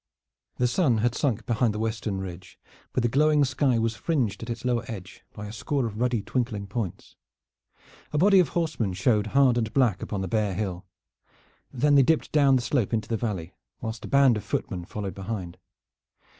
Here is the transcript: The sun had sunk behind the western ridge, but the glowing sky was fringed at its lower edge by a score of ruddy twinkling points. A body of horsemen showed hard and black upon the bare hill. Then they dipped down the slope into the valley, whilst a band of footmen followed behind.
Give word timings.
The 0.57 0.67
sun 0.67 0.97
had 0.97 1.13
sunk 1.13 1.45
behind 1.45 1.75
the 1.75 1.79
western 1.79 2.17
ridge, 2.19 2.57
but 2.91 3.03
the 3.03 3.07
glowing 3.07 3.45
sky 3.45 3.77
was 3.77 3.95
fringed 3.95 4.41
at 4.41 4.49
its 4.49 4.65
lower 4.65 4.83
edge 4.87 5.23
by 5.31 5.45
a 5.45 5.53
score 5.53 5.85
of 5.85 5.99
ruddy 6.01 6.23
twinkling 6.23 6.65
points. 6.65 7.17
A 8.11 8.17
body 8.17 8.39
of 8.39 8.49
horsemen 8.57 8.93
showed 8.93 9.27
hard 9.37 9.59
and 9.59 9.71
black 9.75 10.01
upon 10.01 10.21
the 10.21 10.27
bare 10.27 10.55
hill. 10.55 10.87
Then 11.71 11.93
they 11.93 12.01
dipped 12.01 12.31
down 12.31 12.55
the 12.55 12.63
slope 12.63 12.95
into 12.95 13.09
the 13.09 13.15
valley, 13.15 13.53
whilst 13.79 14.03
a 14.03 14.07
band 14.07 14.37
of 14.37 14.43
footmen 14.43 14.85
followed 14.85 15.13
behind. 15.13 15.59